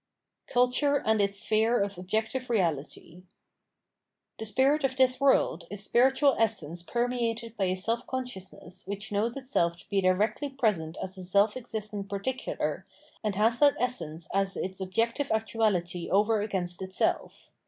493 0.51 0.87
a 0.87 0.93
Culture 0.93 1.05
and 1.07 1.21
its 1.21 1.39
Sphere 1.41 1.83
op 1.83 1.95
Objective 1.95 2.49
Reality* 2.49 3.21
The 4.39 4.45
spirit 4.45 4.83
of 4.83 4.95
this 4.95 5.19
world 5.19 5.65
is 5.69 5.83
spiritual 5.83 6.35
essence 6.39 6.81
permeated 6.81 7.55
by 7.55 7.65
a 7.65 7.75
self 7.75 8.07
consciousness 8.07 8.83
which 8.87 9.11
loiows 9.11 9.37
itself 9.37 9.77
to 9.77 9.89
be 9.89 10.01
directly 10.01 10.49
present 10.49 10.97
as 11.03 11.19
a 11.19 11.23
self 11.23 11.55
existent 11.55 12.09
particular, 12.09 12.83
and 13.23 13.35
has 13.35 13.59
that 13.59 13.77
essence 13.79 14.27
as 14.33 14.57
its 14.57 14.81
objective 14.81 15.29
actuality 15.29 16.09
over 16.09 16.41
against 16.41 16.81
itself. 16.81 17.51